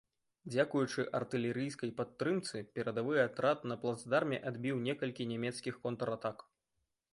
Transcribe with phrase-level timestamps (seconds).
[0.51, 6.37] Дзякуючы артылерыйскай падтрымцы перадавы атрад на плацдарме адбіў некалькі нямецкіх контратак.